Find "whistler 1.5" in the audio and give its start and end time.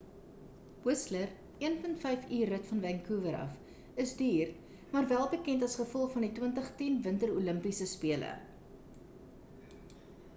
0.85-2.23